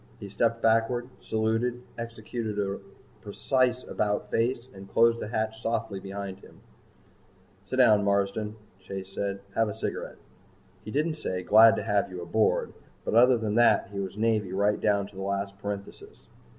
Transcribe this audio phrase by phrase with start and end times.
[0.19, 2.79] He stepped backward, saluted, executed a
[3.21, 6.59] precise about face and closed the hatch softly behind him.
[7.63, 9.41] "Sit down, Marsden," Chase said.
[9.53, 10.17] "Have a cigarette."
[10.83, 12.73] He didn't say, "Glad to have you aboard."
[13.05, 16.27] But other than that he was Navy right down to the last parenthesis.